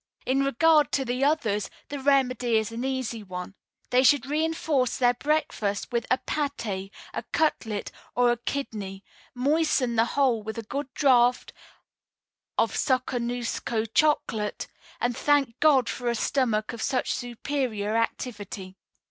[0.25, 3.53] "In regard to the others, the remedy is an easy one:
[3.91, 9.03] they should reinforce their breakfast with a pâté, a cutlet, or a kidney,
[9.35, 11.53] moisten the whole with a good draught
[12.57, 14.67] of soconusco chocolate,
[14.99, 18.77] and thank God for a stomach of such superior activity.